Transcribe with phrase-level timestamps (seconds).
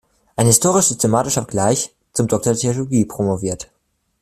[0.35, 3.69] Ein historisch-systematischer Vergleich" zum Doktor der Theologie promoviert.